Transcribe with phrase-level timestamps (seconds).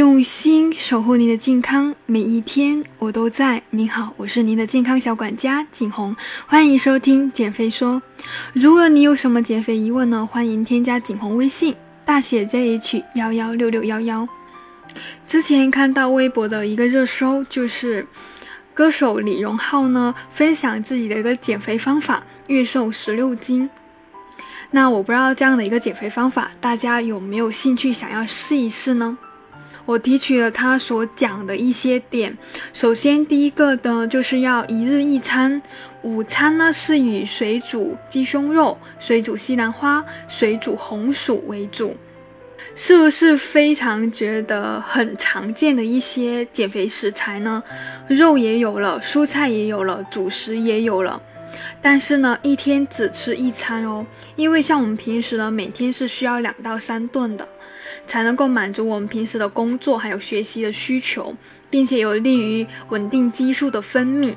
[0.00, 3.62] 用心守护您的健康，每一天我都在。
[3.68, 8.00] 您好，我是您的健康小管家景红，欢迎收听减肥说。
[8.54, 14.26] 如果你有什么减肥疑问呢，欢迎添加景红微信，大写 ZH 幺幺六六幺幺。
[15.28, 18.06] 之前看到微博的一个热搜，就是
[18.72, 23.68] 歌手李荣浩呢分享自己的一个减肥方法，月瘦十六斤。
[24.70, 29.18] 那我不知道这样的一个减肥方法，大家有没有兴趣想要试一试呢？
[29.86, 32.36] 我提取了他所讲的一些点。
[32.72, 35.60] 首先，第一个呢，就是要一日一餐。
[36.02, 41.94] 午餐呢是以水煮鸡胸肉、水煮西兰花、水煮红薯为主，
[42.74, 47.62] 是不是非常觉得很常见的一些减肥食材呢？
[48.08, 51.20] 肉也有了，蔬菜也有了，主食也有了。
[51.82, 54.06] 但是呢，一天只吃一餐哦，
[54.36, 57.46] 因为像我们平时呢，每天是需要两到三顿的。
[58.10, 61.32] 才能够满足我们平时的工作还有学习的需求，
[61.70, 64.34] 并且有利于稳定激素的分泌。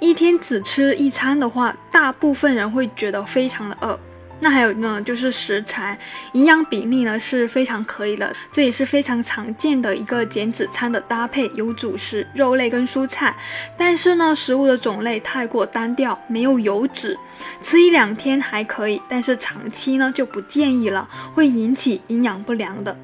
[0.00, 3.96] 一天只吃一餐的话，大部分人会觉得非常的饿。
[4.40, 5.96] 那还有呢，就是食材
[6.32, 13.34] 营养比例呢是非常可以的，这也是非常常见的一个减脂餐的搭配，有主食、肉类跟蔬菜。
[13.78, 17.16] 但是呢，食物的种类太过单调，没有油脂，
[17.62, 22.94] 吃一两天还可以，但是长期呢就不建议了，会引起营养不良的。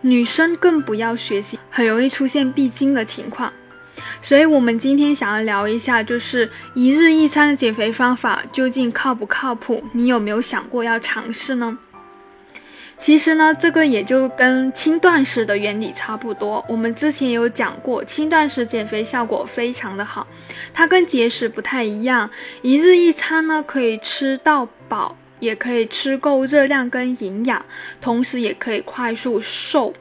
[0.00, 3.52] 女生更不要学习，很容易出现闭经的情况。
[4.22, 9.82] 所以，我们今天想要聊一下，就是一日一餐的减肥方法究竟靠不靠谱？
[9.92, 11.78] 你有没有想过要尝试呢？
[12.98, 16.64] 其实呢，这个也就跟轻断食的原理差不多。
[16.66, 20.26] 我们之前有讲过，轻断食减肥效果非常的好，
[20.72, 22.30] 它跟节食不太一样。
[22.62, 27.64] 一日一餐呢，可以吃到饱，也可以吃够热量跟营养，
[28.00, 29.92] 同时也可以快速瘦。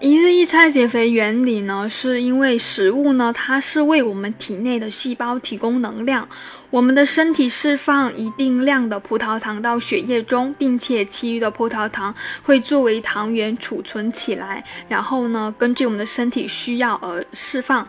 [0.00, 6.28] 一日一餐减肥原理呢，是因为食物呢，它是为我们体内的细胞提供能量，
[6.70, 17.88] 我们的身体释放一定量的葡萄糖到血液中，并且其余的葡萄糖会作为糖原储存起来，然后呢，根据我们的身体需要而释放。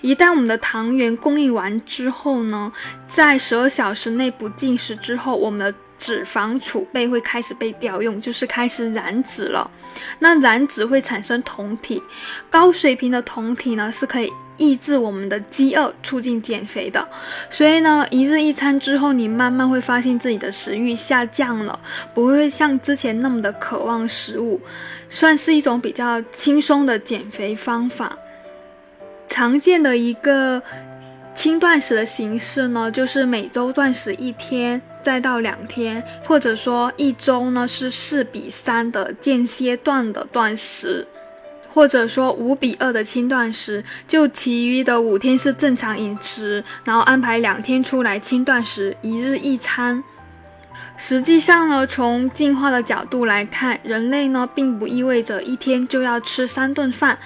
[0.00, 2.72] 一旦我们的糖原供应完之后呢，
[3.08, 9.70] 在十二小时内不进食之后，我们的脂肪储备会开始被调用，就是开始燃脂了。
[10.20, 12.02] 那燃脂会产生酮体，
[12.48, 17.06] 高水平的酮体呢是可以抑制我们的饥饿，促进减肥的。
[17.50, 21.78] 所以呢，一日一餐之后，你慢慢会发现自己的食欲下降了，
[22.14, 24.60] 不会像之前那么的渴望食物，
[25.08, 28.16] 算是一种比较轻松的减肥方法。
[29.30, 30.62] 常见的一个。
[31.32, 41.06] 轻断食的形式呢，就是每周断食一天，再到两天，或者说一周呢是四比三的间歇段的断食，
[41.72, 50.02] 或者说五比二的轻断食，就其余的五天是正常饮食，然后安排两天出来轻断食，一日一餐。
[50.98, 57.18] 实际上呢，从进化的角度来看，人类呢并不意味着一天就要吃三顿饭。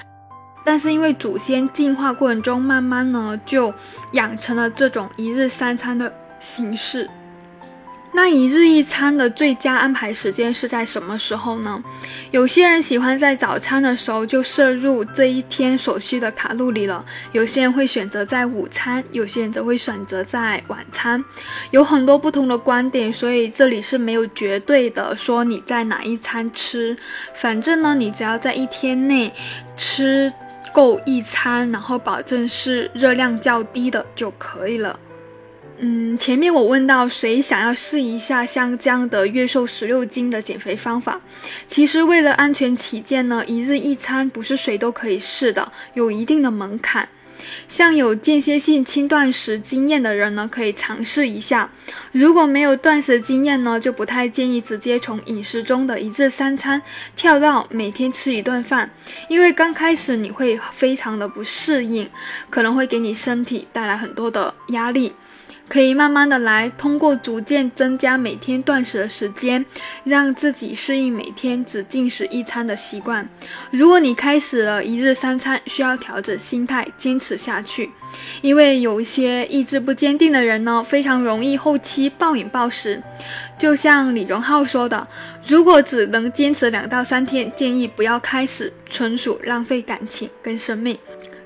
[0.64, 3.72] 但是因为祖先进化过程中，慢慢呢就
[4.12, 7.08] 养成了这种一日三餐的形式。
[8.16, 11.82] 那一日一餐的最佳安排时间是在什么时候呢？
[12.30, 21.24] 有些人喜欢在早餐的时候就摄入这一天所需的卡路里了，有些人会选择在午餐，有些人则会选择在晚餐，
[21.72, 26.96] 有很多不同的观点，所以这里是没有绝对的说你在哪一餐吃，
[27.34, 29.34] 反正呢，你只要在一天内
[29.76, 30.32] 吃。
[30.72, 34.98] 够一餐，然后保证是热量较低的就可以了。
[35.78, 41.20] 嗯，前面我问到谁想要试一下像这样的月瘦十六斤的减肥方法，
[41.66, 47.08] 其实为了安全起见呢，一日一餐不是谁都可以试的，有一定的门槛。
[47.68, 51.68] 像有间歇性轻断食经验的人呢，可以尝试一下；
[52.12, 56.80] 如果没有断食经验呢，就不太建议直接从饮食中的一日三餐
[57.16, 58.90] 跳到每天吃一顿饭，
[59.28, 62.08] 因为刚开始你会非常的不适应，
[62.50, 65.12] 可能会给你身体带来很多的压力。
[65.66, 69.64] 可以慢慢的来，通过逐渐增加每天断食的时间，
[70.04, 73.28] 让自己适应每天只进食一餐的习惯。
[73.70, 77.90] 如果你开始了一日三餐，需要调整心态，坚持下去。
[78.42, 83.02] 因为有一些意志不坚定的人呢，非常容易后期暴饮暴食。
[83.58, 85.08] 就像李荣浩说的，
[85.46, 90.96] 如果只能坚持两到三天，建议不要开始，纯属浪费感情跟生命。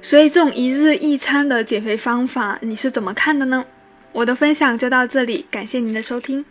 [0.03, 3.65] 所以这种一日一餐的减肥方法，你是怎么看的呢？
[4.13, 6.45] 我的分享就到这里，感谢您的收听。